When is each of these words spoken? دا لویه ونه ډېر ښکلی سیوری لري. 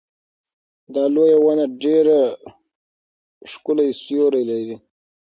دا 0.93 1.03
لویه 1.13 1.37
ونه 1.43 1.65
ډېر 1.83 2.05
ښکلی 3.51 3.89
سیوری 4.03 4.43
لري. 4.49 4.75